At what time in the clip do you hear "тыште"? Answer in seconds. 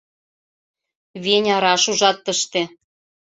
2.25-2.61